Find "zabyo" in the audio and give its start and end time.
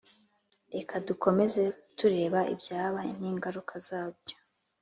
3.87-4.35